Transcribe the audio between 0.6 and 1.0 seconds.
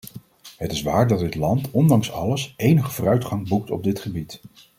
is